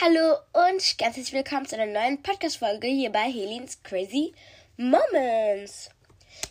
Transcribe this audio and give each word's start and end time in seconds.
Hallo 0.00 0.36
und 0.52 0.96
ganz 0.98 1.16
herzlich 1.16 1.32
willkommen 1.32 1.66
zu 1.66 1.74
einer 1.74 1.92
neuen 1.92 2.22
Podcast-Folge 2.22 2.86
hier 2.86 3.10
bei 3.10 3.32
Helens 3.32 3.82
Crazy 3.82 4.32
Moments. 4.76 5.90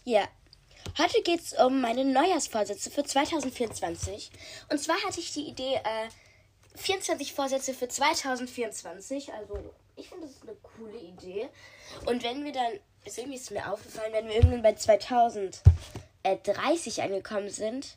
Ja, 0.04 0.28
heute 0.98 1.22
geht 1.22 1.40
es 1.40 1.54
um 1.54 1.80
meine 1.80 2.04
Neujahrsvorsätze 2.04 2.92
für 2.92 3.06
2024. 3.06 4.32
Und 4.70 4.80
zwar 4.80 4.98
hatte 5.06 5.22
ich 5.22 5.32
die 5.32 5.48
Idee, 5.48 5.76
äh, 5.76 6.10
24 6.76 7.32
Vorsätze 7.32 7.74
für 7.74 7.88
2024. 7.88 9.32
Also, 9.32 9.74
ich 9.96 10.10
finde, 10.10 10.28
das 10.28 10.36
ist 10.36 10.44
eine 10.44 10.58
coole 10.58 10.98
Idee. 10.98 11.48
Und 12.06 12.24
wenn 12.24 12.44
wir 12.44 12.52
dann, 12.52 12.74
ist 13.06 13.18
irgendwie 13.18 13.38
ist 13.38 13.50
mir 13.52 13.72
aufgefallen, 13.72 14.12
wenn 14.12 14.28
wir 14.28 14.36
irgendwann 14.36 14.64
bei 14.64 14.74
2030 14.74 17.02
angekommen 17.02 17.50
sind, 17.50 17.96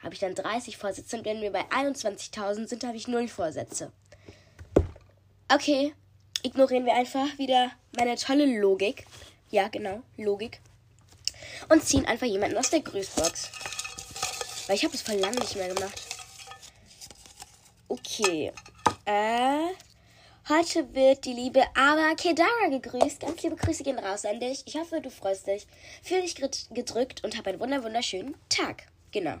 habe 0.00 0.14
ich 0.14 0.20
dann 0.20 0.36
30 0.36 0.76
Vorsätze. 0.76 1.16
Und 1.16 1.24
wenn 1.24 1.40
wir 1.40 1.50
bei 1.50 1.64
21.000 1.70 2.68
sind, 2.68 2.84
habe 2.84 2.96
ich 2.96 3.08
0 3.08 3.26
Vorsätze. 3.26 3.90
Okay, 5.48 5.94
ignorieren 6.42 6.86
wir 6.86 6.94
einfach 6.94 7.38
wieder 7.38 7.70
meine 7.96 8.16
tolle 8.16 8.46
Logik. 8.58 9.06
Ja, 9.48 9.68
genau, 9.68 10.02
Logik. 10.16 10.60
Und 11.68 11.84
ziehen 11.84 12.04
einfach 12.04 12.26
jemanden 12.26 12.58
aus 12.58 12.70
der 12.70 12.80
Grüßbox. 12.80 13.52
Weil 14.66 14.74
ich 14.74 14.84
habe 14.84 14.94
es 14.94 15.02
voll 15.02 15.14
lange 15.14 15.38
nicht 15.38 15.54
mehr 15.54 15.72
gemacht. 15.72 16.02
Okay. 17.86 18.52
Äh. 19.04 19.68
Heute 20.48 20.92
wird 20.94 21.24
die 21.24 21.32
liebe 21.32 21.62
Ava 21.76 22.14
Kedara 22.16 22.68
gegrüßt. 22.68 23.20
Ganz 23.20 23.42
liebe 23.42 23.54
Grüße 23.54 23.84
gehen 23.84 24.00
raus 24.00 24.24
an 24.24 24.40
dich. 24.40 24.64
Ich 24.66 24.76
hoffe, 24.76 25.00
du 25.00 25.10
freust 25.10 25.46
dich. 25.46 25.68
Fühl 26.02 26.22
dich 26.22 26.34
gedrückt 26.70 27.22
und 27.22 27.38
hab 27.38 27.46
einen 27.46 27.60
wunderschönen 27.60 28.34
Tag. 28.48 28.88
Genau. 29.12 29.38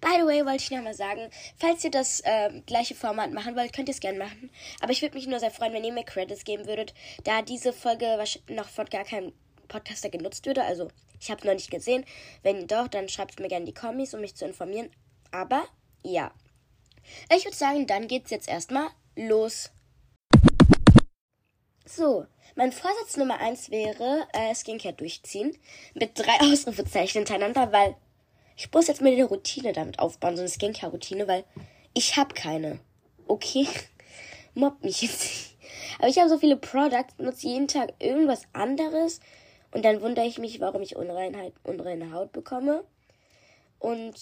By 0.00 0.16
the 0.18 0.26
way, 0.26 0.44
wollte 0.44 0.62
ich 0.64 0.70
nochmal 0.70 0.94
sagen, 0.94 1.30
falls 1.56 1.84
ihr 1.84 1.90
das 1.90 2.20
äh, 2.20 2.60
gleiche 2.66 2.94
Format 2.94 3.32
machen 3.32 3.56
wollt, 3.56 3.72
könnt 3.72 3.88
ihr 3.88 3.94
es 3.94 4.00
gerne 4.00 4.18
machen. 4.18 4.50
Aber 4.80 4.92
ich 4.92 5.02
würde 5.02 5.14
mich 5.14 5.26
nur 5.26 5.40
sehr 5.40 5.50
freuen, 5.50 5.72
wenn 5.72 5.84
ihr 5.84 5.92
mir 5.92 6.04
Credits 6.04 6.44
geben 6.44 6.66
würdet, 6.66 6.94
da 7.24 7.42
diese 7.42 7.72
Folge 7.72 8.22
noch 8.48 8.68
von 8.68 8.86
gar 8.86 9.04
keinem 9.04 9.32
Podcaster 9.68 10.10
genutzt 10.10 10.46
würde. 10.46 10.62
Also, 10.64 10.88
ich 11.20 11.30
habe 11.30 11.40
es 11.40 11.44
noch 11.44 11.54
nicht 11.54 11.70
gesehen. 11.70 12.04
Wenn 12.42 12.66
doch, 12.66 12.88
dann 12.88 13.08
schreibt 13.08 13.40
mir 13.40 13.48
gerne 13.48 13.66
die 13.66 13.74
Kommis, 13.74 14.14
um 14.14 14.20
mich 14.20 14.34
zu 14.34 14.44
informieren. 14.44 14.90
Aber, 15.30 15.64
ja. 16.02 16.32
Ich 17.34 17.44
würde 17.44 17.56
sagen, 17.56 17.86
dann 17.86 18.08
geht's 18.08 18.30
jetzt 18.30 18.48
erstmal 18.48 18.88
los. 19.16 19.70
So, 21.86 22.26
mein 22.56 22.72
Vorsatz 22.72 23.16
Nummer 23.16 23.40
1 23.40 23.70
wäre, 23.70 24.26
äh, 24.32 24.54
Skincare 24.54 24.94
durchziehen. 24.94 25.56
Mit 25.94 26.18
drei 26.18 26.40
Ausrufezeichen 26.40 27.18
hintereinander, 27.18 27.72
weil 27.72 27.96
ich 28.56 28.72
muss 28.72 28.86
jetzt 28.86 29.00
mal 29.00 29.12
eine 29.12 29.24
Routine 29.24 29.72
damit 29.72 29.98
aufbauen, 29.98 30.36
so 30.36 30.42
eine 30.42 30.50
Skincare-Routine, 30.50 31.26
weil 31.26 31.44
ich 31.92 32.16
habe 32.16 32.34
keine. 32.34 32.80
Okay? 33.26 33.66
Mobb 34.54 34.82
mich 34.82 35.02
jetzt 35.02 35.22
nicht. 35.22 35.56
Aber 35.98 36.08
ich 36.08 36.18
habe 36.18 36.28
so 36.28 36.38
viele 36.38 36.56
Products, 36.56 37.14
benutze 37.14 37.48
jeden 37.48 37.68
Tag 37.68 37.94
irgendwas 37.98 38.42
anderes 38.52 39.20
und 39.72 39.84
dann 39.84 40.00
wundere 40.00 40.26
ich 40.26 40.38
mich, 40.38 40.60
warum 40.60 40.82
ich 40.82 40.96
Unreinheit, 40.96 41.52
unreine 41.64 42.12
Haut 42.12 42.32
bekomme. 42.32 42.84
Und 43.78 44.14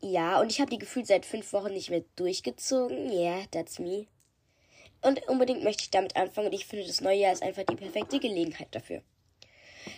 ja, 0.00 0.40
und 0.40 0.50
ich 0.50 0.60
habe 0.60 0.70
die 0.70 0.78
gefühlt 0.78 1.06
seit 1.06 1.24
fünf 1.24 1.52
Wochen 1.52 1.72
nicht 1.72 1.90
mehr 1.90 2.04
durchgezogen. 2.16 3.10
Yeah, 3.10 3.44
that's 3.52 3.78
me. 3.78 4.06
Und 5.00 5.26
unbedingt 5.28 5.62
möchte 5.62 5.84
ich 5.84 5.90
damit 5.90 6.16
anfangen 6.16 6.48
und 6.48 6.52
ich 6.52 6.66
finde, 6.66 6.86
das 6.86 7.00
neue 7.00 7.18
Jahr 7.18 7.32
ist 7.32 7.42
einfach 7.42 7.64
die 7.64 7.76
perfekte 7.76 8.18
Gelegenheit 8.18 8.68
dafür. 8.72 9.02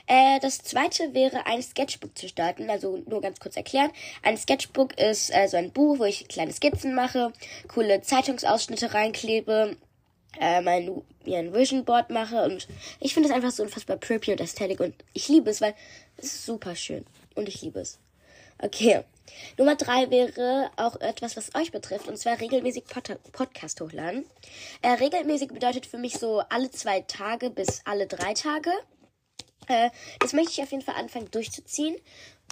Äh, 0.06 0.38
das 0.40 0.58
zweite 0.58 1.14
wäre, 1.14 1.46
ein 1.46 1.62
Sketchbook 1.62 2.16
zu 2.16 2.28
starten. 2.28 2.68
Also 2.70 3.02
nur 3.06 3.20
ganz 3.20 3.40
kurz 3.40 3.56
erklären. 3.56 3.90
Ein 4.22 4.36
Sketchbook 4.36 4.98
ist 4.98 5.34
äh, 5.34 5.48
so 5.48 5.56
ein 5.56 5.72
Buch, 5.72 5.98
wo 5.98 6.04
ich 6.04 6.28
kleine 6.28 6.52
Skizzen 6.52 6.94
mache, 6.94 7.32
coole 7.68 8.02
Zeitungsausschnitte 8.02 8.94
reinklebe, 8.94 9.76
äh, 10.40 10.60
mein, 10.60 11.02
mir 11.24 11.38
ein 11.38 11.54
Vision 11.54 11.84
Board 11.84 12.10
mache 12.10 12.42
und 12.44 12.68
ich 13.00 13.14
finde 13.14 13.28
es 13.28 13.34
einfach 13.34 13.50
so 13.50 13.62
unfassbar 13.62 13.96
preppy 13.96 14.32
und 14.32 14.40
ästhetisch 14.40 14.80
und 14.80 14.94
ich 15.12 15.28
liebe 15.28 15.50
es, 15.50 15.60
weil 15.60 15.74
es 16.16 16.26
ist 16.26 16.46
super 16.46 16.74
schön 16.74 17.04
und 17.34 17.48
ich 17.48 17.62
liebe 17.62 17.80
es. 17.80 17.98
Okay. 18.58 19.04
Nummer 19.56 19.74
drei 19.74 20.10
wäre 20.10 20.70
auch 20.76 21.00
etwas, 21.00 21.36
was 21.36 21.54
euch 21.54 21.72
betrifft, 21.72 22.08
und 22.08 22.18
zwar 22.18 22.40
regelmäßig 22.40 22.84
Pod 22.84 23.16
Podcast 23.32 23.80
hochladen. 23.80 24.26
Äh, 24.82 24.90
regelmäßig 24.90 25.48
bedeutet 25.48 25.86
für 25.86 25.98
mich 25.98 26.18
so 26.18 26.42
alle 26.50 26.70
zwei 26.70 27.00
Tage 27.00 27.50
bis 27.50 27.80
alle 27.84 28.06
drei 28.06 28.34
Tage. 28.34 28.70
Äh, 29.68 29.90
das 30.20 30.32
möchte 30.32 30.52
ich 30.52 30.62
auf 30.62 30.70
jeden 30.70 30.82
Fall 30.82 30.96
anfangen 30.96 31.30
durchzuziehen, 31.30 31.96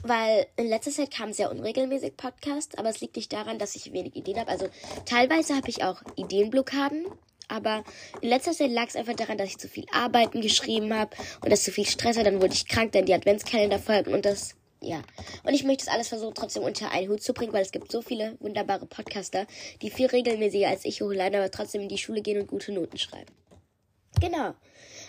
weil 0.02 0.46
in 0.56 0.68
letzter 0.68 0.90
Zeit 0.90 1.10
kam 1.10 1.32
sehr 1.32 1.50
unregelmäßig 1.50 2.16
Podcast, 2.16 2.78
aber 2.78 2.88
es 2.88 3.00
liegt 3.00 3.16
nicht 3.16 3.32
daran, 3.32 3.58
dass 3.58 3.76
ich 3.76 3.92
wenig 3.92 4.16
Ideen 4.16 4.38
habe. 4.38 4.50
Also 4.50 4.68
teilweise 5.04 5.54
habe 5.54 5.68
ich 5.68 5.84
auch 5.84 6.02
Ideenblockaden, 6.16 7.06
aber 7.48 7.84
in 8.20 8.28
letzter 8.28 8.52
Zeit 8.52 8.70
lag 8.70 8.88
es 8.88 8.96
einfach 8.96 9.14
daran, 9.14 9.38
dass 9.38 9.48
ich 9.48 9.58
zu 9.58 9.68
viel 9.68 9.86
Arbeiten 9.92 10.40
geschrieben 10.40 10.94
habe 10.94 11.16
und 11.42 11.50
das 11.50 11.62
zu 11.62 11.70
viel 11.70 11.84
Stress 11.84 12.16
war. 12.16 12.24
Dann 12.24 12.40
wurde 12.40 12.54
ich 12.54 12.66
krank, 12.66 12.92
dann 12.92 13.06
die 13.06 13.14
Adventskalender 13.14 13.78
folgen 13.78 14.14
und 14.14 14.24
das 14.24 14.54
ja. 14.80 15.00
Und 15.44 15.54
ich 15.54 15.62
möchte 15.62 15.84
das 15.84 15.94
alles 15.94 16.08
versuchen, 16.08 16.34
trotzdem 16.34 16.64
unter 16.64 16.90
einen 16.90 17.08
Hut 17.08 17.22
zu 17.22 17.32
bringen, 17.32 17.52
weil 17.52 17.62
es 17.62 17.70
gibt 17.70 17.92
so 17.92 18.02
viele 18.02 18.36
wunderbare 18.40 18.86
Podcaster, 18.86 19.46
die 19.80 19.90
viel 19.90 20.06
regelmäßiger 20.06 20.68
als 20.68 20.84
ich 20.84 21.00
hochladen, 21.02 21.36
aber 21.36 21.50
trotzdem 21.50 21.82
in 21.82 21.88
die 21.88 21.98
Schule 21.98 22.20
gehen 22.20 22.40
und 22.40 22.48
gute 22.48 22.72
Noten 22.72 22.98
schreiben. 22.98 23.30
Genau. 24.20 24.54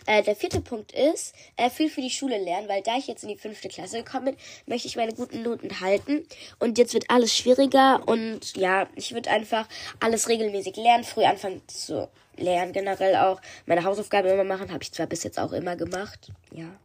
Äh, 0.05 0.23
der 0.23 0.35
vierte 0.35 0.59
Punkt 0.59 0.91
ist, 0.91 1.33
äh, 1.55 1.69
viel 1.69 1.89
für 1.89 2.01
die 2.01 2.09
Schule 2.09 2.37
lernen, 2.37 2.67
weil 2.67 2.81
da 2.81 2.97
ich 2.97 3.07
jetzt 3.07 3.23
in 3.23 3.29
die 3.29 3.37
fünfte 3.37 3.69
Klasse 3.69 4.03
gekommen 4.03 4.25
bin, 4.25 4.37
möchte 4.65 4.87
ich 4.87 4.95
meine 4.95 5.13
guten 5.13 5.43
Noten 5.43 5.79
halten. 5.79 6.27
Und 6.59 6.77
jetzt 6.77 6.93
wird 6.93 7.09
alles 7.09 7.35
schwieriger 7.35 8.05
und 8.05 8.57
ja, 8.57 8.87
ich 8.95 9.13
würde 9.13 9.29
einfach 9.29 9.67
alles 9.99 10.27
regelmäßig 10.27 10.75
lernen, 10.75 11.03
früh 11.05 11.23
anfangen 11.23 11.61
zu 11.67 12.09
lernen, 12.35 12.73
generell 12.73 13.15
auch 13.15 13.39
meine 13.65 13.83
Hausaufgaben 13.83 14.29
immer 14.29 14.43
machen, 14.43 14.71
habe 14.71 14.83
ich 14.83 14.91
zwar 14.91 15.07
bis 15.07 15.23
jetzt 15.23 15.39
auch 15.39 15.53
immer 15.53 15.75
gemacht, 15.75 16.31
ja. 16.51 16.77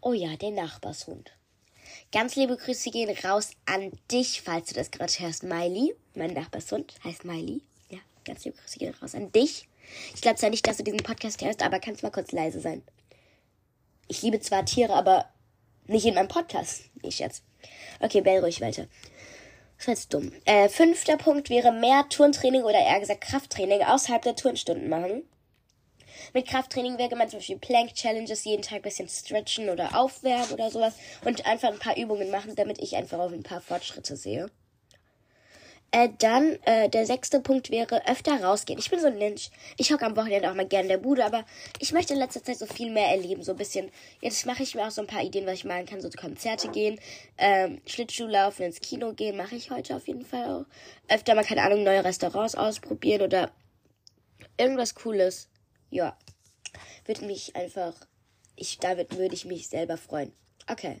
Oh 0.00 0.12
ja, 0.12 0.36
der 0.36 0.50
Nachbarshund. 0.50 1.32
Ganz 2.12 2.36
liebe 2.36 2.56
Grüße 2.56 2.90
gehen 2.90 3.14
raus 3.24 3.50
an 3.66 3.92
dich, 4.10 4.42
falls 4.42 4.68
du 4.68 4.74
das 4.74 4.90
gerade 4.90 5.12
hörst, 5.18 5.42
Miley. 5.42 5.94
Mein 6.14 6.32
Nachbarshund 6.32 6.94
heißt 7.04 7.24
Miley. 7.24 7.62
Ja, 7.90 7.98
ganz 8.24 8.44
liebe 8.44 8.56
Grüße 8.56 8.78
gehen 8.78 8.94
raus 9.00 9.14
an 9.14 9.30
dich. 9.32 9.67
Ich 10.14 10.20
glaube 10.20 10.36
zwar 10.36 10.50
nicht, 10.50 10.66
dass 10.66 10.76
du 10.76 10.84
diesen 10.84 11.02
Podcast 11.02 11.42
hörst, 11.42 11.62
aber 11.62 11.80
kannst 11.80 12.02
mal 12.02 12.10
kurz 12.10 12.32
leise 12.32 12.60
sein. 12.60 12.82
Ich 14.08 14.22
liebe 14.22 14.40
zwar 14.40 14.64
Tiere, 14.64 14.94
aber 14.94 15.26
nicht 15.86 16.06
in 16.06 16.14
meinem 16.14 16.28
Podcast. 16.28 16.84
Ich 17.02 17.18
jetzt. 17.18 17.42
Okay, 18.00 18.20
bell 18.20 18.40
ruhig 18.40 18.60
weiter. 18.60 18.86
Das 19.76 19.86
war 19.86 19.94
jetzt 19.94 20.12
dumm. 20.12 20.32
Äh, 20.44 20.68
fünfter 20.68 21.16
Punkt 21.16 21.50
wäre 21.50 21.72
mehr 21.72 22.04
Turntraining 22.08 22.62
oder 22.62 22.78
eher 22.78 23.00
gesagt 23.00 23.20
Krafttraining 23.20 23.82
außerhalb 23.82 24.22
der 24.22 24.34
Turnstunden 24.34 24.88
machen. 24.88 25.22
Mit 26.34 26.48
Krafttraining 26.48 26.98
wäre 26.98 27.08
gemeint 27.08 27.30
zum 27.30 27.38
Beispiel 27.38 27.58
Plank 27.58 27.94
Challenges, 27.94 28.44
jeden 28.44 28.62
Tag 28.62 28.78
ein 28.78 28.82
bisschen 28.82 29.08
stretchen 29.08 29.70
oder 29.70 29.98
aufwärmen 29.98 30.50
oder 30.50 30.70
sowas 30.70 30.94
und 31.24 31.46
einfach 31.46 31.68
ein 31.68 31.78
paar 31.78 31.96
Übungen 31.96 32.30
machen, 32.30 32.56
damit 32.56 32.80
ich 32.80 32.96
einfach 32.96 33.18
auch 33.18 33.32
ein 33.32 33.42
paar 33.42 33.60
Fortschritte 33.60 34.16
sehe. 34.16 34.50
Äh, 35.90 36.10
dann, 36.18 36.58
äh, 36.64 36.90
der 36.90 37.06
sechste 37.06 37.40
Punkt 37.40 37.70
wäre 37.70 38.06
öfter 38.06 38.42
rausgehen. 38.42 38.78
Ich 38.78 38.90
bin 38.90 39.00
so 39.00 39.06
ein 39.06 39.16
Mensch. 39.16 39.48
Ich 39.78 39.90
hocke 39.90 40.04
am 40.04 40.16
Wochenende 40.16 40.50
auch 40.50 40.54
mal 40.54 40.66
gerne 40.66 40.84
in 40.84 40.88
der 40.90 40.98
Bude, 40.98 41.24
aber 41.24 41.46
ich 41.78 41.92
möchte 41.92 42.12
in 42.12 42.18
letzter 42.18 42.44
Zeit 42.44 42.58
so 42.58 42.66
viel 42.66 42.90
mehr 42.90 43.08
erleben. 43.08 43.42
So 43.42 43.52
ein 43.52 43.58
bisschen. 43.58 43.90
Jetzt 44.20 44.44
mache 44.44 44.62
ich 44.62 44.74
mir 44.74 44.86
auch 44.86 44.90
so 44.90 45.00
ein 45.00 45.06
paar 45.06 45.22
Ideen, 45.22 45.46
was 45.46 45.54
ich 45.54 45.64
machen 45.64 45.86
kann. 45.86 46.02
So 46.02 46.10
Konzerte 46.10 46.68
gehen, 46.68 47.00
ähm, 47.38 47.80
Schlittschuh 47.86 48.26
laufen, 48.26 48.64
ins 48.64 48.80
Kino 48.80 49.14
gehen, 49.14 49.36
mache 49.38 49.56
ich 49.56 49.70
heute 49.70 49.96
auf 49.96 50.06
jeden 50.06 50.26
Fall 50.26 50.44
auch. 50.44 50.66
Öfter 51.08 51.34
mal, 51.34 51.44
keine 51.44 51.62
Ahnung, 51.62 51.84
neue 51.84 52.04
Restaurants 52.04 52.54
ausprobieren 52.54 53.22
oder 53.22 53.50
irgendwas 54.58 54.94
Cooles. 54.94 55.48
Ja. 55.88 56.18
Würde 57.06 57.24
mich 57.24 57.56
einfach, 57.56 57.94
ich, 58.56 58.78
damit 58.78 59.16
würde 59.16 59.34
ich 59.34 59.46
mich 59.46 59.68
selber 59.68 59.96
freuen. 59.96 60.34
Okay. 60.70 61.00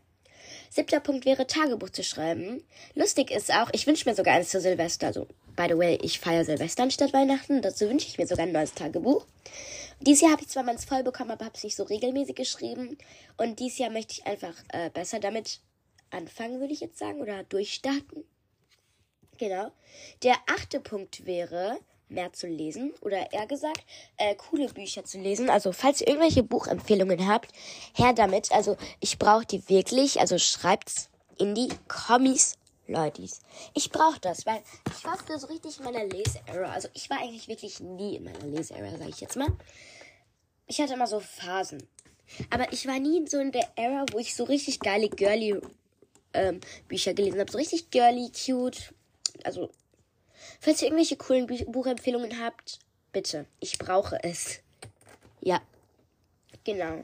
Siebter 0.70 1.00
Punkt 1.00 1.24
wäre, 1.24 1.46
Tagebuch 1.46 1.90
zu 1.90 2.02
schreiben. 2.02 2.62
Lustig 2.94 3.30
ist 3.30 3.52
auch, 3.52 3.70
ich 3.72 3.86
wünsche 3.86 4.08
mir 4.08 4.14
sogar 4.14 4.34
eins 4.34 4.50
zu 4.50 4.60
Silvester. 4.60 5.08
Also, 5.08 5.26
by 5.56 5.66
the 5.68 5.78
way, 5.78 5.98
ich 6.02 6.20
feiere 6.20 6.44
Silvester 6.44 6.82
anstatt 6.82 7.12
Weihnachten. 7.12 7.62
Dazu 7.62 7.88
wünsche 7.88 8.06
ich 8.06 8.18
mir 8.18 8.26
sogar 8.26 8.46
ein 8.46 8.52
neues 8.52 8.74
Tagebuch. 8.74 9.26
Dieses 10.00 10.20
Jahr 10.20 10.32
habe 10.32 10.42
ich 10.42 10.48
zwar 10.48 10.62
meins 10.62 10.84
voll 10.84 11.02
bekommen, 11.02 11.32
aber 11.32 11.44
habe 11.44 11.56
es 11.56 11.64
nicht 11.64 11.76
so 11.76 11.82
regelmäßig 11.82 12.36
geschrieben. 12.36 12.96
Und 13.36 13.58
dieses 13.58 13.78
Jahr 13.78 13.90
möchte 13.90 14.14
ich 14.14 14.26
einfach 14.26 14.54
äh, 14.68 14.90
besser 14.90 15.18
damit 15.18 15.60
anfangen, 16.10 16.60
würde 16.60 16.72
ich 16.72 16.80
jetzt 16.80 16.98
sagen, 16.98 17.20
oder 17.20 17.42
durchstarten. 17.44 18.24
Genau. 19.38 19.70
Der 20.22 20.36
achte 20.46 20.80
Punkt 20.80 21.26
wäre, 21.26 21.78
mehr 22.08 22.32
zu 22.32 22.46
lesen 22.46 22.92
oder 23.00 23.32
eher 23.32 23.46
gesagt 23.46 23.84
äh, 24.16 24.34
coole 24.34 24.68
Bücher 24.68 25.04
zu 25.04 25.18
lesen. 25.18 25.50
Also 25.50 25.72
falls 25.72 26.00
ihr 26.00 26.08
irgendwelche 26.08 26.42
Buchempfehlungen 26.42 27.26
habt, 27.26 27.52
her 27.94 28.12
damit. 28.12 28.52
Also 28.52 28.76
ich 29.00 29.18
brauche 29.18 29.46
die 29.46 29.68
wirklich. 29.68 30.20
Also 30.20 30.38
schreibt's 30.38 31.10
in 31.38 31.54
die 31.54 31.68
Kommis, 31.86 32.56
Leutis. 32.86 33.40
Ich 33.74 33.90
brauche 33.90 34.18
das, 34.20 34.46
weil 34.46 34.62
ich 34.86 35.04
war 35.04 35.38
so 35.38 35.46
richtig 35.48 35.78
in 35.78 35.84
meiner 35.84 36.04
Leseera. 36.04 36.72
Also 36.72 36.88
ich 36.94 37.10
war 37.10 37.20
eigentlich 37.20 37.48
wirklich 37.48 37.80
nie 37.80 38.16
in 38.16 38.24
meiner 38.24 38.46
Leseera, 38.46 38.90
sage 38.96 39.10
ich 39.10 39.20
jetzt 39.20 39.36
mal. 39.36 39.48
Ich 40.66 40.80
hatte 40.80 40.94
immer 40.94 41.06
so 41.06 41.20
Phasen. 41.20 41.86
Aber 42.50 42.72
ich 42.72 42.86
war 42.86 42.98
nie 42.98 43.26
so 43.26 43.38
in 43.38 43.52
der 43.52 43.68
Era, 43.76 44.04
wo 44.12 44.18
ich 44.18 44.34
so 44.34 44.44
richtig 44.44 44.80
geile 44.80 45.08
girly 45.08 45.60
ähm, 46.34 46.60
Bücher 46.88 47.14
gelesen 47.14 47.40
habe. 47.40 47.50
So 47.50 47.58
richtig 47.58 47.90
girly, 47.90 48.30
cute. 48.30 48.94
Also 49.44 49.70
Falls 50.60 50.82
ihr 50.82 50.88
irgendwelche 50.88 51.16
coolen 51.16 51.46
Buchempfehlungen 51.46 52.42
habt, 52.42 52.78
bitte. 53.12 53.46
Ich 53.60 53.78
brauche 53.78 54.22
es. 54.22 54.60
Ja. 55.40 55.60
Genau. 56.64 57.02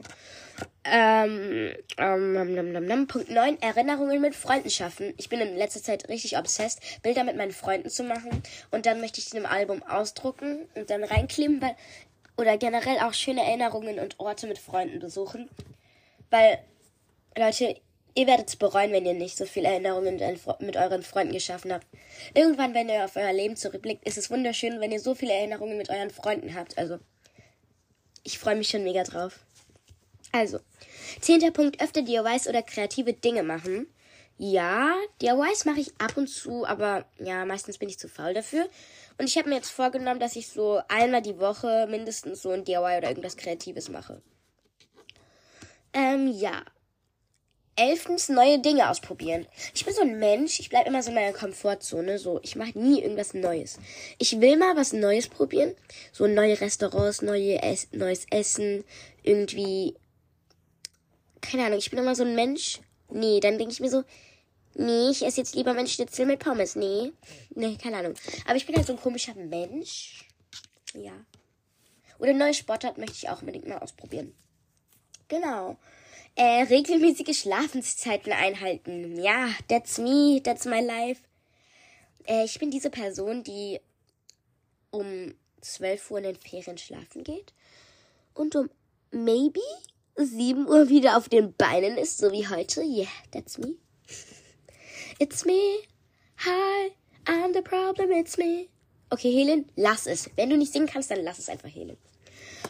Ähm, 0.83 1.73
ähm, 1.97 3.07
Punkt 3.07 3.31
9. 3.31 3.61
Erinnerungen 3.61 4.21
mit 4.21 4.35
Freunden 4.35 4.69
schaffen. 4.69 5.13
Ich 5.17 5.29
bin 5.29 5.39
in 5.39 5.57
letzter 5.57 5.81
Zeit 5.81 6.07
richtig 6.07 6.37
obsessed, 6.37 6.79
Bilder 7.01 7.23
mit 7.23 7.35
meinen 7.35 7.51
Freunden 7.51 7.89
zu 7.89 8.03
machen. 8.03 8.43
Und 8.69 8.85
dann 8.85 9.01
möchte 9.01 9.19
ich 9.19 9.29
die 9.31 9.37
im 9.37 9.47
Album 9.47 9.81
ausdrucken 9.81 10.67
und 10.75 10.91
dann 10.91 11.03
reinkleben, 11.03 11.61
weil, 11.61 11.75
oder 12.37 12.57
generell 12.57 12.99
auch 12.99 13.13
schöne 13.13 13.43
Erinnerungen 13.43 13.99
und 13.99 14.19
Orte 14.19 14.45
mit 14.45 14.59
Freunden 14.59 14.99
besuchen. 14.99 15.49
Weil, 16.29 16.59
Leute, 17.35 17.81
ihr 18.15 18.27
werdet 18.27 18.49
es 18.49 18.55
bereuen, 18.55 18.91
wenn 18.91 19.05
ihr 19.05 19.13
nicht 19.13 19.37
so 19.37 19.45
viele 19.45 19.67
Erinnerungen 19.67 20.19
mit 20.59 20.77
euren 20.77 21.03
Freunden 21.03 21.33
geschaffen 21.33 21.71
habt. 21.71 21.85
Irgendwann, 22.33 22.73
wenn 22.73 22.89
ihr 22.89 23.05
auf 23.05 23.15
euer 23.15 23.33
Leben 23.33 23.57
zurückblickt, 23.57 24.07
ist 24.07 24.17
es 24.17 24.31
wunderschön, 24.31 24.79
wenn 24.79 24.91
ihr 24.91 24.99
so 24.99 25.13
viele 25.13 25.33
Erinnerungen 25.33 25.77
mit 25.77 25.89
euren 25.89 26.09
Freunden 26.09 26.55
habt. 26.55 26.77
Also, 26.77 26.97
ich 28.23 28.39
freue 28.39 28.55
mich 28.55 28.69
schon 28.69 28.83
mega 28.83 29.03
drauf. 29.03 29.39
Also, 30.31 30.59
zehnter 31.21 31.51
Punkt, 31.51 31.81
öfter 31.81 32.01
DIYs 32.01 32.47
oder 32.47 32.63
kreative 32.63 33.13
Dinge 33.13 33.43
machen. 33.43 33.87
Ja, 34.37 34.93
DIYs 35.21 35.65
mache 35.65 35.79
ich 35.79 35.93
ab 35.97 36.17
und 36.17 36.27
zu, 36.27 36.65
aber 36.65 37.05
ja, 37.19 37.45
meistens 37.45 37.77
bin 37.77 37.89
ich 37.89 37.99
zu 37.99 38.09
faul 38.09 38.33
dafür. 38.33 38.67
Und 39.17 39.27
ich 39.27 39.37
habe 39.37 39.49
mir 39.49 39.55
jetzt 39.55 39.69
vorgenommen, 39.69 40.19
dass 40.19 40.35
ich 40.35 40.47
so 40.47 40.81
einmal 40.89 41.21
die 41.21 41.39
Woche 41.39 41.87
mindestens 41.89 42.41
so 42.41 42.49
ein 42.49 42.65
DIY 42.65 42.97
oder 42.97 43.09
irgendwas 43.09 43.37
Kreatives 43.37 43.87
mache. 43.87 44.21
Ähm, 45.93 46.27
ja. 46.27 46.63
Elftens, 47.77 48.29
neue 48.29 48.59
Dinge 48.59 48.89
ausprobieren. 48.89 49.47
Ich 49.73 49.85
bin 49.85 49.93
so 49.93 50.01
ein 50.01 50.17
Mensch, 50.17 50.59
ich 50.59 50.69
bleibe 50.69 50.89
immer 50.89 51.03
so 51.03 51.09
in 51.09 51.15
meiner 51.15 51.33
Komfortzone. 51.33 52.17
So, 52.19 52.39
ich 52.41 52.55
mache 52.55 52.77
nie 52.77 53.01
irgendwas 53.01 53.33
Neues. 53.33 53.79
Ich 54.17 54.39
will 54.39 54.57
mal 54.57 54.77
was 54.77 54.93
Neues 54.93 55.27
probieren. 55.27 55.75
So 56.13 56.25
neue 56.27 56.59
Restaurants, 56.59 57.21
neue 57.21 57.61
es 57.61 57.89
neues 57.91 58.25
Essen, 58.29 58.85
irgendwie 59.23 59.95
keine 61.45 61.65
Ahnung, 61.65 61.79
ich 61.79 61.89
bin 61.89 61.99
immer 61.99 62.15
so 62.15 62.23
ein 62.23 62.35
Mensch. 62.35 62.79
Nee, 63.09 63.39
dann 63.39 63.57
denke 63.57 63.71
ich 63.71 63.79
mir 63.79 63.89
so, 63.89 64.03
nee, 64.73 65.09
ich 65.09 65.23
esse 65.23 65.37
jetzt 65.37 65.55
lieber 65.55 65.73
mein 65.73 65.87
Schnitzel 65.87 66.25
mit 66.25 66.39
Pommes. 66.39 66.75
Nee, 66.75 67.13
nee, 67.51 67.77
keine 67.77 67.97
Ahnung. 67.97 68.15
Aber 68.45 68.55
ich 68.55 68.65
bin 68.65 68.75
halt 68.75 68.87
so 68.87 68.93
ein 68.93 68.99
komischer 68.99 69.35
Mensch. 69.35 70.27
Ja. 70.93 71.13
Oder 72.19 72.33
neue 72.33 72.53
Sportart 72.53 72.97
möchte 72.97 73.15
ich 73.17 73.29
auch 73.29 73.41
unbedingt 73.41 73.67
mal 73.67 73.79
ausprobieren. 73.79 74.33
Genau. 75.27 75.77
Äh, 76.37 76.63
regelmäßige 76.63 77.37
Schlafenszeiten 77.37 78.33
einhalten. 78.33 79.17
Ja, 79.21 79.49
that's 79.69 79.97
me, 79.97 80.41
that's 80.43 80.65
my 80.65 80.81
life. 80.81 81.21
Äh, 82.27 82.43
ich 82.43 82.59
bin 82.59 82.71
diese 82.71 82.89
Person, 82.89 83.43
die 83.43 83.79
um 84.91 85.33
12 85.61 86.11
Uhr 86.11 86.17
in 86.17 86.23
den 86.25 86.35
Ferien 86.35 86.77
schlafen 86.77 87.23
geht 87.23 87.53
und 88.33 88.55
um 88.55 88.69
maybe 89.11 89.61
7 90.17 90.67
Uhr 90.67 90.89
wieder 90.89 91.17
auf 91.17 91.29
den 91.29 91.53
Beinen 91.53 91.97
ist, 91.97 92.17
so 92.17 92.31
wie 92.31 92.47
heute. 92.47 92.81
Yeah, 92.81 93.07
that's 93.31 93.57
me. 93.57 93.75
It's 95.19 95.45
me. 95.45 95.83
Hi, 96.39 96.91
I'm 97.25 97.53
the 97.53 97.61
problem, 97.61 98.11
it's 98.11 98.37
me. 98.37 98.67
Okay, 99.09 99.31
Helen, 99.31 99.71
lass 99.75 100.05
es. 100.05 100.29
Wenn 100.35 100.49
du 100.49 100.57
nicht 100.57 100.73
singen 100.73 100.87
kannst, 100.87 101.11
dann 101.11 101.23
lass 101.23 101.39
es 101.39 101.47
einfach, 101.47 101.69
Helen. 101.69 101.97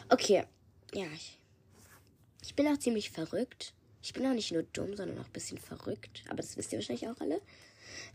Okay, 0.08 0.44
ja, 0.92 1.06
ich, 1.14 1.38
ich 2.46 2.54
bin 2.54 2.68
auch 2.68 2.78
ziemlich 2.78 3.10
verrückt. 3.10 3.74
Ich 4.02 4.12
bin 4.12 4.24
auch 4.24 4.32
nicht 4.32 4.52
nur 4.52 4.62
dumm, 4.62 4.94
sondern 4.94 5.18
auch 5.18 5.24
ein 5.26 5.32
bisschen 5.32 5.58
verrückt. 5.58 6.22
Aber 6.28 6.36
das 6.36 6.56
wisst 6.56 6.72
ihr 6.72 6.78
wahrscheinlich 6.78 7.08
auch 7.08 7.20
alle. 7.20 7.40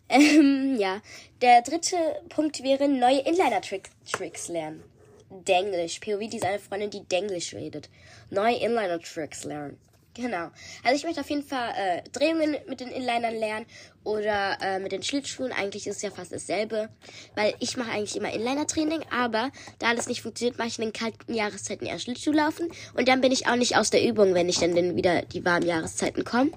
Ähm, 0.10 0.78
ja. 0.78 1.02
Der 1.42 1.62
dritte 1.62 1.96
Punkt 2.30 2.62
wäre 2.62 2.88
neue 2.88 3.22
Inliner-Tricks 3.22 4.50
lernen. 4.50 4.84
Denglisch. 5.30 6.00
POV, 6.02 6.30
die 6.30 6.38
ist 6.38 6.46
eine 6.46 6.60
Freundin, 6.60 6.90
die 6.92 7.06
Denglisch 7.06 7.54
redet. 7.54 7.90
Neue 8.30 8.58
Inliner-Tricks 8.58 9.46
lernen. 9.46 9.80
Genau. 10.14 10.50
Also 10.84 10.96
ich 10.96 11.04
möchte 11.06 11.22
auf 11.22 11.30
jeden 11.30 11.44
Fall 11.44 11.74
äh, 11.76 12.02
Drehungen 12.10 12.58
mit 12.68 12.82
den 12.82 12.90
Inlinern 12.90 13.36
lernen 13.36 13.66
oder 14.04 14.58
äh, 14.62 14.80
mit 14.80 14.92
den 14.92 15.04
Schlittschuhen. 15.04 15.54
Eigentlich 15.54 15.88
ist 15.88 15.98
es 15.98 16.02
ja 16.02 16.12
fast 16.12 16.34
dasselbe, 16.34 16.90
weil 17.36 17.54
ich 17.60 17.78
mache 17.78 17.92
eigentlich 17.92 18.18
immer 18.18 18.34
Inliner-Training, 18.34 19.06
aber 19.10 19.52
da 19.80 19.88
alles 19.88 20.08
nicht 20.08 20.22
funktioniert, 20.22 20.58
mache 20.58 20.68
ich 20.68 20.80
in 20.80 20.86
den 20.86 20.94
kalten 20.94 21.34
Jahreszeiten 21.34 21.86
eher 21.86 21.98
Schlittschuh 21.98 22.34
laufen 22.34 22.70
und 22.94 23.08
dann 23.08 23.22
bin 23.22 23.32
ich 23.32 23.48
auch 23.48 23.56
nicht 23.56 23.78
aus 23.78 23.90
der 23.90 24.04
Übung, 24.04 24.34
wenn 24.34 24.50
ich 24.50 24.60
dann, 24.60 24.76
dann 24.76 24.98
wieder 24.98 25.22
die 25.22 25.46
warmen 25.46 25.66
Jahreszeiten 25.66 26.26
komme. 26.26 26.52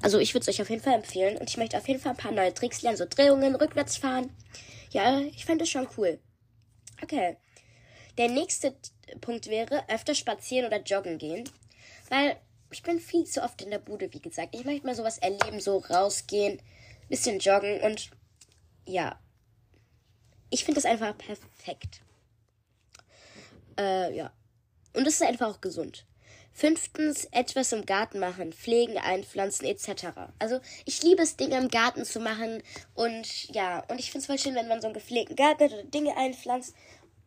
Also 0.00 0.18
ich 0.18 0.32
würde 0.34 0.42
es 0.42 0.48
euch 0.48 0.62
auf 0.62 0.70
jeden 0.70 0.82
Fall 0.82 0.94
empfehlen 0.94 1.36
und 1.38 1.48
ich 1.48 1.56
möchte 1.56 1.76
auf 1.76 1.88
jeden 1.88 1.98
Fall 1.98 2.12
ein 2.12 2.18
paar 2.18 2.30
neue 2.32 2.54
Tricks 2.54 2.82
lernen, 2.82 2.98
so 2.98 3.06
Drehungen, 3.08 3.56
rückwärts 3.56 3.96
fahren. 3.96 4.30
Ja, 4.90 5.18
ich 5.18 5.44
fände 5.44 5.64
das 5.64 5.70
schon 5.70 5.88
cool. 5.96 6.20
Okay. 7.02 7.38
Der 8.18 8.28
nächste 8.28 8.76
Punkt 9.20 9.48
wäre, 9.48 9.82
öfter 9.88 10.14
spazieren 10.14 10.66
oder 10.66 10.80
joggen 10.80 11.18
gehen. 11.18 11.48
Weil 12.08 12.36
ich 12.74 12.82
bin 12.82 12.98
viel 12.98 13.24
zu 13.24 13.42
oft 13.42 13.62
in 13.62 13.70
der 13.70 13.78
Bude, 13.78 14.12
wie 14.12 14.20
gesagt. 14.20 14.54
Ich 14.54 14.64
möchte 14.64 14.84
mal 14.84 14.96
sowas 14.96 15.18
erleben, 15.18 15.60
so 15.60 15.78
rausgehen, 15.78 16.60
bisschen 17.08 17.38
joggen 17.38 17.80
und 17.82 18.10
ja. 18.84 19.18
Ich 20.50 20.64
finde 20.64 20.80
das 20.80 20.90
einfach 20.90 21.16
perfekt. 21.16 22.02
Äh, 23.78 24.14
ja. 24.16 24.32
Und 24.92 25.06
es 25.06 25.14
ist 25.14 25.22
einfach 25.22 25.48
auch 25.48 25.60
gesund. 25.60 26.04
Fünftens, 26.52 27.26
etwas 27.26 27.72
im 27.72 27.86
Garten 27.86 28.18
machen, 28.18 28.52
pflegen, 28.52 28.98
einpflanzen 28.98 29.66
etc. 29.66 30.06
Also 30.40 30.60
ich 30.84 31.02
liebe 31.02 31.22
es, 31.22 31.36
Dinge 31.36 31.56
im 31.56 31.68
Garten 31.68 32.04
zu 32.04 32.18
machen 32.18 32.60
und 32.94 33.48
ja, 33.54 33.84
und 33.88 34.00
ich 34.00 34.10
finde 34.10 34.20
es 34.20 34.26
voll 34.26 34.38
schön, 34.38 34.54
wenn 34.56 34.68
man 34.68 34.80
so 34.80 34.88
einen 34.88 34.94
gepflegten 34.94 35.36
Garten 35.36 35.64
hat 35.64 35.72
oder 35.72 35.84
Dinge 35.84 36.16
einpflanzt 36.16 36.74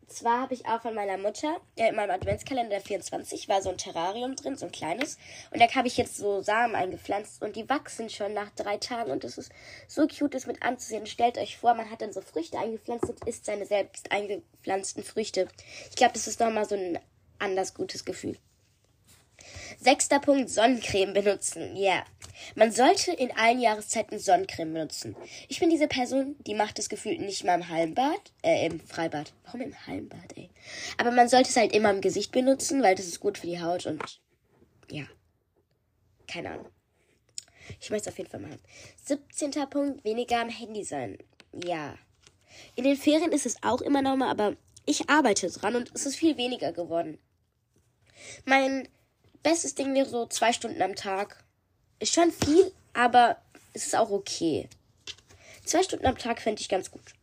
zwar 0.08 0.40
habe 0.40 0.54
ich 0.54 0.66
auch 0.66 0.82
von 0.82 0.94
meiner 0.94 1.18
Mutter, 1.18 1.60
äh, 1.76 1.88
in 1.88 1.96
meinem 1.96 2.10
Adventskalender 2.10 2.70
der 2.70 2.80
24 2.80 3.48
war 3.48 3.62
so 3.62 3.70
ein 3.70 3.78
Terrarium 3.78 4.36
drin, 4.36 4.56
so 4.56 4.66
ein 4.66 4.72
kleines. 4.72 5.18
Und 5.50 5.60
da 5.60 5.72
habe 5.74 5.88
ich 5.88 5.96
jetzt 5.96 6.16
so 6.16 6.40
Samen 6.42 6.74
eingepflanzt 6.74 7.42
und 7.42 7.56
die 7.56 7.68
wachsen 7.68 8.10
schon 8.10 8.34
nach 8.34 8.50
drei 8.50 8.78
Tagen 8.78 9.10
und 9.10 9.24
es 9.24 9.38
ist 9.38 9.52
so 9.86 10.06
cute, 10.06 10.34
das 10.34 10.46
mit 10.46 10.62
anzusehen. 10.62 11.06
Stellt 11.06 11.38
euch 11.38 11.58
vor, 11.58 11.74
man 11.74 11.90
hat 11.90 12.00
dann 12.00 12.12
so 12.12 12.20
Früchte 12.20 12.58
eingepflanzt 12.58 13.08
und 13.08 13.24
isst 13.26 13.44
seine 13.44 13.66
selbst 13.66 14.10
eingepflanzten 14.10 15.04
Früchte. 15.04 15.48
Ich 15.90 15.96
glaube, 15.96 16.14
das 16.14 16.26
ist 16.26 16.40
nochmal 16.40 16.64
so 16.64 16.74
ein 16.74 16.98
anders 17.38 17.74
gutes 17.74 18.04
Gefühl. 18.04 18.36
Sechster 19.80 20.18
Punkt, 20.18 20.50
Sonnencreme 20.50 21.12
benutzen. 21.12 21.76
Ja. 21.76 21.92
Yeah. 21.92 22.04
Man 22.54 22.72
sollte 22.72 23.12
in 23.12 23.30
allen 23.36 23.60
Jahreszeiten 23.60 24.18
Sonnencreme 24.18 24.72
benutzen. 24.72 25.16
Ich 25.48 25.60
bin 25.60 25.70
diese 25.70 25.88
Person, 25.88 26.36
die 26.46 26.54
macht 26.54 26.78
das 26.78 26.88
Gefühl 26.88 27.18
nicht 27.18 27.44
mal 27.44 27.54
im 27.54 27.68
Hallenbad, 27.68 28.32
äh, 28.42 28.66
im 28.66 28.80
Freibad. 28.80 29.32
Warum 29.44 29.60
im 29.60 29.86
Hallenbad, 29.86 30.36
ey? 30.36 30.50
Aber 30.96 31.10
man 31.10 31.28
sollte 31.28 31.50
es 31.50 31.56
halt 31.56 31.72
immer 31.74 31.90
im 31.90 32.00
Gesicht 32.00 32.32
benutzen, 32.32 32.82
weil 32.82 32.94
das 32.94 33.06
ist 33.06 33.20
gut 33.20 33.38
für 33.38 33.46
die 33.46 33.60
Haut 33.60 33.86
und, 33.86 34.20
ja. 34.90 35.04
Keine 36.26 36.50
Ahnung. 36.50 36.68
Ich 37.80 37.90
möchte 37.90 38.08
es 38.08 38.14
auf 38.14 38.18
jeden 38.18 38.30
Fall 38.30 38.40
machen. 38.40 38.60
17. 39.04 39.52
Punkt, 39.68 40.04
weniger 40.04 40.40
am 40.40 40.48
Handy 40.48 40.84
sein. 40.84 41.18
Ja. 41.52 41.96
In 42.74 42.84
den 42.84 42.96
Ferien 42.96 43.32
ist 43.32 43.46
es 43.46 43.62
auch 43.62 43.80
immer 43.80 44.02
normal, 44.02 44.30
aber 44.30 44.56
ich 44.86 45.08
arbeite 45.08 45.50
dran 45.50 45.76
und 45.76 45.92
es 45.94 46.06
ist 46.06 46.16
viel 46.16 46.36
weniger 46.36 46.72
geworden. 46.72 47.18
Mein 48.44 48.88
bestes 49.42 49.74
Ding 49.74 49.94
wäre 49.94 50.08
so 50.08 50.26
zwei 50.26 50.52
Stunden 50.52 50.82
am 50.82 50.94
Tag. 50.94 51.44
Ist 51.98 52.14
schon 52.14 52.32
viel, 52.32 52.72
aber 52.92 53.36
es 53.72 53.86
ist 53.86 53.96
auch 53.96 54.10
okay. 54.10 54.68
Zwei 55.64 55.82
Stunden 55.82 56.06
am 56.06 56.16
Tag 56.16 56.40
fände 56.40 56.60
ich 56.60 56.68
ganz 56.68 56.90
gut. 56.90 57.14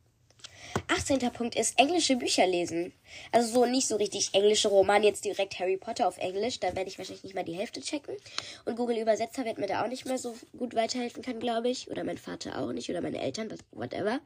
18. 0.88 1.20
Punkt 1.32 1.56
ist 1.56 1.80
englische 1.80 2.16
Bücher 2.16 2.46
lesen. 2.46 2.94
Also 3.32 3.52
so 3.52 3.66
nicht 3.66 3.88
so 3.88 3.96
richtig 3.96 4.34
englische 4.34 4.68
Roman, 4.68 5.04
jetzt 5.04 5.26
direkt 5.26 5.58
Harry 5.60 5.78
Potter 5.78 6.08
auf 6.08 6.18
Englisch. 6.18 6.60
Da 6.60 6.76
werde 6.76 6.90
ich 6.90 6.98
wahrscheinlich 6.98 7.24
nicht 7.24 7.36
mal 7.36 7.44
die 7.44 7.56
Hälfte 7.56 7.82
checken. 7.82 8.16
Und 8.66 8.76
Google 8.76 8.98
Übersetzer 8.98 9.46
wird 9.46 9.58
mir 9.58 9.68
da 9.68 9.84
auch 9.84 9.88
nicht 9.88 10.06
mehr 10.06 10.18
so 10.18 10.36
gut 10.58 10.76
weiterhelfen 10.76 11.24
können, 11.24 11.40
glaube 11.40 11.70
ich. 11.70 11.90
Oder 11.90 12.04
mein 12.04 12.18
Vater 12.18 12.60
auch 12.60 12.72
nicht. 12.72 12.90
Oder 12.90 13.02
meine 13.02 13.22
Eltern, 13.22 13.54
whatever. 13.72 14.20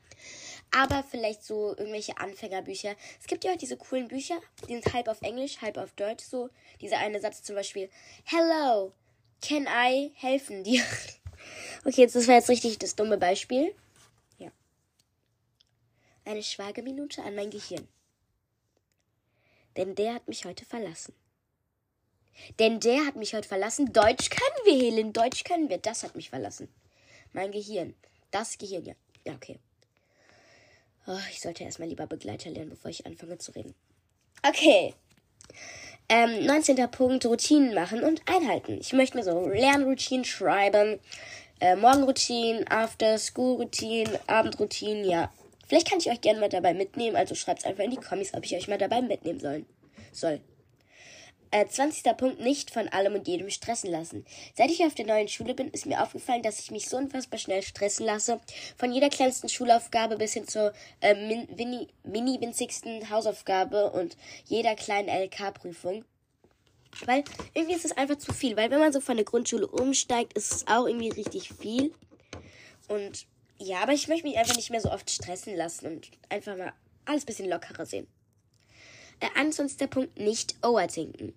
Aber 0.71 1.03
vielleicht 1.03 1.43
so 1.43 1.75
irgendwelche 1.77 2.17
Anfängerbücher. 2.17 2.95
Es 3.19 3.27
gibt 3.27 3.43
ja 3.43 3.53
auch 3.53 3.57
diese 3.57 3.77
coolen 3.77 4.07
Bücher, 4.07 4.39
die 4.67 4.73
sind 4.73 4.93
halb 4.93 5.07
auf 5.07 5.21
Englisch, 5.21 5.61
halb 5.61 5.77
auf 5.77 5.93
Deutsch. 5.93 6.23
So 6.23 6.49
dieser 6.79 6.99
eine 6.99 7.19
Satz 7.19 7.41
zum 7.41 7.55
Beispiel. 7.55 7.89
Hello, 8.25 8.93
can 9.41 9.67
I 9.67 10.11
helfen 10.15 10.63
dir? 10.63 10.83
okay, 11.85 12.01
jetzt 12.01 12.15
das 12.15 12.27
war 12.27 12.35
jetzt 12.35 12.49
richtig 12.49 12.77
das 12.77 12.95
dumme 12.95 13.17
Beispiel 13.17 13.73
eine 16.29 16.43
Schweigeminute 16.43 17.23
an 17.23 17.35
mein 17.35 17.49
Gehirn. 17.49 17.87
Denn 19.75 19.95
der 19.95 20.13
hat 20.13 20.27
mich 20.27 20.45
heute 20.45 20.65
verlassen. 20.65 21.13
Denn 22.59 22.79
der 22.79 23.05
hat 23.05 23.15
mich 23.15 23.33
heute 23.33 23.47
verlassen. 23.47 23.91
Deutsch 23.91 24.29
können 24.29 24.65
wir, 24.65 24.73
Helen. 24.73 25.13
Deutsch 25.13 25.43
können 25.43 25.69
wir. 25.69 25.77
Das 25.77 26.03
hat 26.03 26.15
mich 26.15 26.29
verlassen. 26.29 26.69
Mein 27.33 27.51
Gehirn. 27.51 27.95
Das 28.31 28.57
Gehirn, 28.57 28.85
ja. 28.85 28.93
Ja, 29.25 29.33
okay. 29.33 29.59
Oh, 31.09 31.17
ich 31.31 31.41
sollte 31.41 31.63
erstmal 31.63 31.89
lieber 31.89 32.07
Begleiter 32.07 32.51
lernen, 32.51 32.69
bevor 32.69 32.91
ich 32.91 33.05
anfange 33.05 33.37
zu 33.39 33.51
reden. 33.51 33.73
Okay. 34.47 34.93
Ähm, 36.07 36.45
19. 36.45 36.89
Punkt, 36.91 37.25
Routinen 37.25 37.73
machen 37.73 38.03
und 38.03 38.21
einhalten. 38.25 38.77
Ich 38.79 38.93
möchte 38.93 39.17
mir 39.17 39.23
so 39.23 39.47
Lernroutinen 39.49 40.23
schreiben. 40.23 40.99
Äh, 41.59 41.75
Morgenroutinen, 41.75 42.65
After-School-Routinen, 42.69 44.17
Abendroutinen, 44.27 45.03
ja 45.03 45.29
Vielleicht 45.69 45.87
kann 45.87 45.99
ich 45.99 46.09
euch 46.09 46.19
gerne 46.19 46.39
mal 46.39 46.49
dabei 46.49 46.73
mitnehmen, 46.73 47.15
also 47.15 47.35
schreibt 47.35 47.63
einfach 47.63 47.83
in 47.83 47.91
die 47.91 47.97
Kommis, 47.97 48.33
ob 48.33 48.43
ich 48.43 48.55
euch 48.55 48.67
mal 48.67 48.79
dabei 48.79 49.03
mitnehmen 49.03 49.39
sollen, 49.39 49.67
soll. 50.11 50.41
Äh, 51.51 51.65
20. 51.65 52.15
Punkt, 52.15 52.39
nicht 52.39 52.69
von 52.69 52.87
allem 52.89 53.15
und 53.15 53.27
jedem 53.27 53.49
stressen 53.49 53.89
lassen. 53.89 54.23
Seit 54.55 54.69
ich 54.69 54.85
auf 54.85 54.93
der 54.93 55.07
neuen 55.07 55.27
Schule 55.27 55.55
bin, 55.55 55.69
ist 55.71 55.87
mir 55.87 56.03
aufgefallen, 56.03 56.43
dass 56.43 56.59
ich 56.59 56.69
mich 56.69 56.87
so 56.87 56.97
unfassbar 56.97 57.39
schnell 57.39 57.63
stressen 57.63 58.05
lasse. 58.05 58.39
Von 58.77 58.91
jeder 58.91 59.09
kleinsten 59.09 59.49
Schulaufgabe 59.49 60.17
bis 60.17 60.33
hin 60.33 60.47
zur 60.47 60.73
äh, 61.01 61.15
mini-winzigsten 62.03 63.09
Hausaufgabe 63.09 63.89
und 63.91 64.15
jeder 64.45 64.75
kleinen 64.75 65.09
LK-Prüfung. 65.09 66.05
Weil 67.05 67.23
irgendwie 67.53 67.75
ist 67.75 67.85
es 67.85 67.97
einfach 67.97 68.17
zu 68.17 68.31
viel. 68.31 68.55
Weil 68.55 68.69
wenn 68.69 68.79
man 68.79 68.93
so 68.93 69.01
von 69.01 69.15
der 69.15 69.25
Grundschule 69.25 69.67
umsteigt, 69.67 70.33
ist 70.33 70.53
es 70.53 70.67
auch 70.67 70.85
irgendwie 70.85 71.09
richtig 71.09 71.49
viel. 71.49 71.93
Und 72.87 73.25
ja, 73.57 73.79
aber 73.81 73.93
ich 73.93 74.07
möchte 74.07 74.27
mich 74.27 74.37
einfach 74.37 74.55
nicht 74.55 74.69
mehr 74.69 74.81
so 74.81 74.91
oft 74.91 75.09
stressen 75.09 75.55
lassen 75.55 75.87
und 75.87 76.11
einfach 76.29 76.55
mal 76.55 76.73
alles 77.05 77.25
bisschen 77.25 77.49
lockerer 77.49 77.85
sehen. 77.85 78.07
Der 79.21 79.35
21. 79.35 79.89
Punkt, 79.89 80.17
nicht 80.19 80.55
overthinken. 80.63 81.33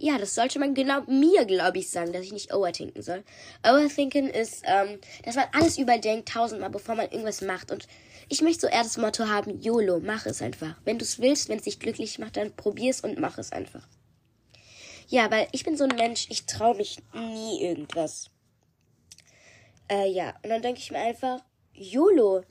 Ja, 0.00 0.16
das 0.16 0.34
sollte 0.34 0.60
man 0.60 0.74
genau 0.74 1.02
mir, 1.02 1.44
glaube 1.44 1.78
ich, 1.78 1.90
sagen, 1.90 2.12
dass 2.12 2.22
ich 2.22 2.32
nicht 2.32 2.54
overthinken 2.54 3.02
soll. 3.02 3.24
Overthinken 3.66 4.30
ist, 4.30 4.62
ähm, 4.64 5.00
dass 5.24 5.34
man 5.34 5.46
alles 5.52 5.76
überdenkt, 5.76 6.28
tausendmal, 6.28 6.70
bevor 6.70 6.94
man 6.94 7.10
irgendwas 7.10 7.40
macht. 7.40 7.72
Und 7.72 7.88
ich 8.28 8.40
möchte 8.40 8.62
so 8.62 8.66
eher 8.68 8.84
das 8.84 8.96
Motto 8.96 9.26
haben, 9.26 9.60
YOLO, 9.60 10.00
mach 10.00 10.26
es 10.26 10.40
einfach. 10.40 10.76
Wenn 10.84 10.98
du 10.98 11.04
es 11.04 11.18
willst, 11.18 11.48
wenn 11.48 11.58
es 11.58 11.64
dich 11.64 11.80
glücklich 11.80 12.18
macht, 12.18 12.36
dann 12.36 12.54
probier's 12.54 13.00
und 13.00 13.18
mach 13.18 13.38
es 13.38 13.50
einfach. 13.50 13.88
Ja, 15.08 15.30
weil 15.30 15.48
ich 15.52 15.64
bin 15.64 15.76
so 15.76 15.84
ein 15.84 15.96
Mensch, 15.96 16.26
ich 16.30 16.46
traue 16.46 16.76
mich 16.76 16.98
nie 17.14 17.62
irgendwas. 17.62 18.30
Äh, 19.90 20.10
ja, 20.10 20.34
und 20.42 20.50
dann 20.50 20.62
denke 20.62 20.80
ich 20.80 20.90
mir 20.90 20.98
einfach, 20.98 21.42
YOLO, 21.72 22.42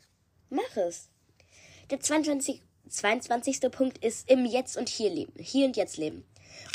mach 0.50 0.76
es. 0.76 1.10
Der 1.92 2.00
22, 2.00 2.62
22. 2.90 3.72
Punkt 3.72 4.04
ist 4.04 4.30
im 4.30 4.46
Jetzt 4.46 4.78
und 4.78 4.90
Hier 4.90 5.10
leben. 5.10 5.34
Hier 5.38 5.66
und 5.66 5.78
Jetzt 5.78 5.98
leben. 5.98 6.26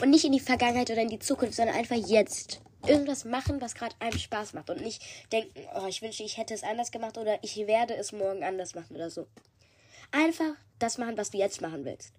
Und 0.00 0.11
nicht 0.11 0.25
in 0.25 0.33
die 0.33 0.40
Vergangenheit 0.40 0.90
oder 0.90 1.02
in 1.02 1.09
die 1.09 1.19
Zukunft, 1.19 1.54
sondern 1.54 1.76
einfach 1.76 1.97
jetzt. 1.97 2.61
Irgendwas 2.87 3.25
machen, 3.25 3.61
was 3.61 3.75
gerade 3.75 3.95
einem 4.00 4.19
Spaß 4.19 4.54
macht. 4.54 4.69
Und 4.69 4.81
nicht 4.81 5.02
denken, 5.31 5.52
oh, 5.75 5.87
ich 5.87 6.02
wünsche, 6.02 6.25
ich 6.25 6.37
hätte 6.37 6.54
es 6.54 6.64
anders 6.64 6.90
gemacht 6.90 7.16
oder 7.16 7.38
ich 7.42 7.57
werde 7.57 7.95
es 7.95 8.11
morgen 8.12 8.42
anders 8.42 8.75
machen 8.75 8.97
oder 8.97 9.09
so. 9.09 9.26
Einfach 10.11 10.54
das 10.78 10.99
machen, 10.99 11.16
was 11.16 11.31
du 11.31 11.38
jetzt 11.38 11.61
machen 11.61 11.85
willst. 11.85 12.12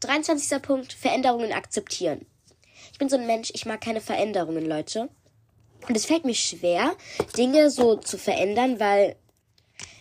23. 0.00 0.62
Punkt, 0.62 0.92
Veränderungen 0.92 1.52
akzeptieren. 1.52 2.26
Ich 2.92 2.98
bin 2.98 3.08
so 3.08 3.16
ein 3.16 3.26
Mensch, 3.26 3.50
ich 3.54 3.66
mag 3.66 3.80
keine 3.80 4.00
Veränderungen, 4.00 4.64
Leute. 4.64 5.08
Und 5.88 5.96
es 5.96 6.06
fällt 6.06 6.24
mir 6.24 6.34
schwer, 6.34 6.94
Dinge 7.36 7.70
so 7.70 7.96
zu 7.96 8.18
verändern, 8.18 8.80
weil 8.80 9.16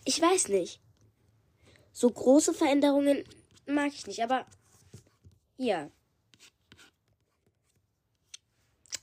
ich 0.05 0.21
weiß 0.21 0.50
nicht. 0.50 0.79
So 1.99 2.09
große 2.09 2.53
Veränderungen 2.53 3.25
mag 3.65 3.91
ich 3.93 4.07
nicht, 4.07 4.23
aber 4.23 4.45
ja. 5.57 5.91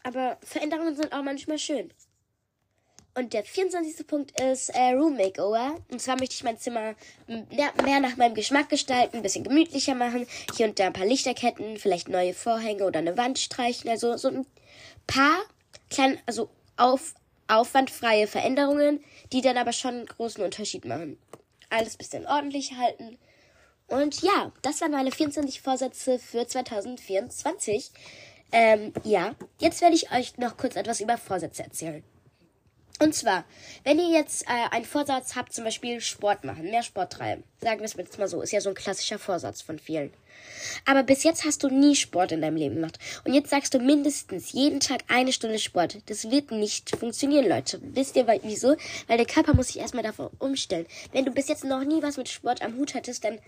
Aber 0.03 0.39
Veränderungen 0.43 0.97
sind 0.97 1.13
auch 1.13 1.23
manchmal 1.23 1.59
schön. 1.59 1.93
Und 3.15 3.35
der 3.35 3.45
24. 3.45 4.07
Punkt 4.07 4.41
ist 4.41 4.71
äh, 4.71 4.93
Room 4.93 5.19
Makeover. 5.19 5.79
Und 5.91 6.01
zwar 6.01 6.17
möchte 6.17 6.37
ich 6.37 6.43
mein 6.43 6.59
Zimmer 6.59 6.95
mehr 7.27 8.01
nach 8.01 8.17
meinem 8.17 8.35
Geschmack 8.35 8.71
gestalten, 8.71 9.19
ein 9.19 9.23
bisschen 9.23 9.45
gemütlicher 9.45 9.95
machen. 9.95 10.27
Hier 10.57 10.67
und 10.67 10.79
da 10.79 10.87
ein 10.87 10.95
paar 10.95 11.05
Lichterketten, 11.05 11.77
vielleicht 11.77 12.09
neue 12.09 12.33
Vorhänge 12.33 12.85
oder 12.87 13.01
eine 13.01 13.19
Wand 13.19 13.39
streichen. 13.39 13.91
Also 13.91 14.17
so 14.17 14.29
ein 14.29 14.47
paar 15.07 15.37
kleine, 15.91 16.19
also 16.25 16.49
auf, 16.79 17.13
aufwandfreie 17.47 18.27
Veränderungen, 18.27 19.05
die 19.35 19.43
dann 19.43 19.59
aber 19.59 19.75
schon 19.75 19.97
einen 19.97 20.07
großen 20.07 20.43
Unterschied 20.43 20.87
machen. 20.87 21.19
Alles 21.71 21.97
bisschen 21.97 22.27
ordentlich 22.27 22.75
halten. 22.75 23.19
Und 23.89 24.23
ja, 24.23 24.53
das 24.63 24.81
waren 24.81 24.93
meine 24.93 25.13
24 25.13 25.61
Vorsätze 25.61 26.19
für 26.19 26.47
2024. 26.47 27.91
Ähm, 28.53 28.93
ja, 29.05 29.35
jetzt 29.59 29.81
werde 29.81 29.95
ich 29.95 30.13
euch 30.13 30.39
noch 30.39 30.57
kurz 30.57 30.77
etwas 30.77 31.01
über 31.01 31.19
Vorsätze 31.19 31.63
erzählen. 31.63 32.03
Und 32.99 33.15
zwar, 33.15 33.45
wenn 33.85 33.99
ihr 33.99 34.09
jetzt 34.09 34.45
äh, 34.45 34.71
einen 34.71 34.87
Vorsatz 34.87 35.37
habt, 35.37 35.53
zum 35.53 35.65
Beispiel 35.65 36.01
Sport 36.01 36.45
machen, 36.45 36.71
mehr 36.71 36.83
Sport 36.83 37.13
treiben, 37.13 37.45
sagen 37.61 37.81
wir 37.81 37.85
es 37.85 37.95
jetzt 37.95 38.19
mal 38.19 38.29
so, 38.29 38.41
ist 38.41 38.53
ja 38.53 38.61
so 38.61 38.71
ein 38.71 38.75
klassischer 38.75 39.19
Vorsatz 39.19 39.61
von 39.61 39.79
vielen. 39.79 40.13
Aber 40.85 41.03
bis 41.03 41.25
jetzt 41.25 41.45
hast 41.45 41.63
du 41.63 41.69
nie 41.69 41.97
Sport 41.97 42.33
in 42.33 42.41
deinem 42.41 42.57
Leben 42.57 42.77
gemacht. 42.77 42.99
Und 43.25 43.35
jetzt 43.35 43.51
sagst 43.51 43.75
du 43.75 43.79
mindestens 43.79 44.53
jeden 44.53 44.81
Tag 44.81 45.03
eine 45.09 45.33
Stunde 45.33 45.59
Sport. 45.59 45.99
Das 46.07 46.31
wird 46.31 46.51
nicht 46.51 46.95
funktionieren, 46.97 47.49
Leute. 47.49 47.81
Wisst 47.83 48.17
ihr 48.17 48.27
wieso? 48.43 48.77
Weil 49.07 49.17
der 49.17 49.27
Körper 49.27 49.55
muss 49.55 49.69
sich 49.69 49.79
erstmal 49.79 50.05
davon 50.05 50.31
umstellen. 50.39 50.87
Wenn 51.13 51.25
du 51.25 51.33
bis 51.33 51.49
jetzt 51.49 51.65
noch 51.65 51.85
nie 51.85 52.03
was 52.03 52.17
mit 52.17 52.29
Sport 52.29 52.63
am 52.63 52.77
Hut 52.77 52.95
hattest, 52.95 53.25
dann 53.25 53.39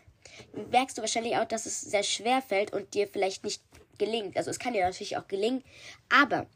merkst 0.71 0.97
du 0.99 1.03
wahrscheinlich 1.03 1.37
auch, 1.37 1.47
dass 1.47 1.67
es 1.67 1.81
sehr 1.81 2.03
schwer 2.03 2.43
fällt 2.43 2.73
und 2.73 2.95
dir 2.95 3.09
vielleicht 3.09 3.45
nicht 3.45 3.63
gelingt. 3.99 4.37
Also 4.37 4.51
es 4.51 4.59
kann 4.59 4.73
dir 4.73 4.85
natürlich 4.85 5.17
auch 5.17 5.29
gelingen, 5.29 5.63
aber 6.09 6.47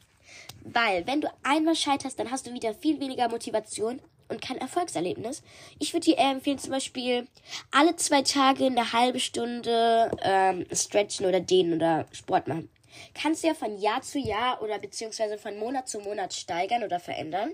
weil 0.65 1.07
wenn 1.07 1.21
du 1.21 1.29
einmal 1.43 1.75
scheiterst, 1.75 2.19
dann 2.19 2.31
hast 2.31 2.47
du 2.47 2.55
wieder 2.55 2.75
viel 2.75 3.01
weniger 3.01 3.29
Motivation 3.29 4.01
und 4.29 4.41
kein 4.41 4.59
Erfolgserlebnis. 4.59 5.43
Ich 5.79 5.93
würde 5.93 6.05
dir 6.05 6.19
empfehlen, 6.19 6.59
zum 6.59 6.73
Beispiel 6.73 7.27
alle 7.71 7.97
zwei 7.97 8.23
Tage 8.23 8.67
eine 8.67 8.93
halbe 8.93 9.21
Stunde 9.21 10.11
ähm, 10.23 10.67
stretchen 10.73 11.27
oder 11.27 11.41
dehnen 11.41 11.75
oder 11.75 12.07
Sport 12.13 12.49
machen. 12.49 12.71
Kannst 13.15 13.43
du 13.43 13.49
ja 13.49 13.55
von 13.55 13.79
Jahr 13.79 14.03
zu 14.03 14.19
Jahr 14.19 14.63
oder 14.63 14.79
beziehungsweise 14.79 15.39
von 15.39 15.59
Monat 15.59 15.89
zu 15.89 16.01
Monat 16.01 16.35
steigern 16.35 16.85
oder 16.85 17.01
verändern. 17.01 17.53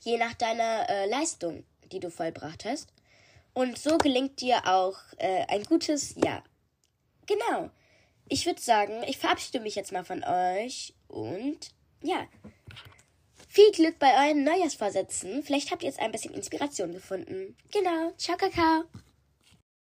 Je 0.00 0.18
nach 0.18 0.34
deiner 0.34 0.88
äh, 0.88 1.08
Leistung, 1.08 1.64
die 1.92 2.00
du 2.00 2.10
vollbracht 2.10 2.64
hast. 2.64 2.92
Und 3.54 3.78
so 3.78 3.98
gelingt 3.98 4.40
dir 4.40 4.66
auch 4.66 4.98
äh, 5.16 5.44
ein 5.48 5.64
gutes 5.64 6.14
Jahr. 6.16 6.44
Genau 7.26 7.70
ich 8.28 8.46
würde 8.46 8.60
sagen, 8.60 9.02
ich 9.06 9.18
verabschiede 9.18 9.60
mich 9.60 9.74
jetzt 9.74 9.92
mal 9.92 10.04
von 10.04 10.22
euch 10.24 10.94
und 11.08 11.58
ja, 12.02 12.26
viel 13.48 13.70
Glück 13.72 13.98
bei 13.98 14.12
euren 14.26 14.44
Neujahrsvorsätzen. 14.44 15.42
Vielleicht 15.42 15.70
habt 15.70 15.82
ihr 15.82 15.88
jetzt 15.88 16.00
ein 16.00 16.12
bisschen 16.12 16.34
Inspiration 16.34 16.92
gefunden. 16.92 17.56
Genau. 17.72 18.12
Ciao, 18.16 18.36
Kakao. 18.36 18.84